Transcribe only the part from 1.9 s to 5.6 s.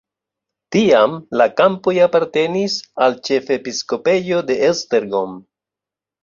apartenis al ĉefepiskopejo de Esztergom.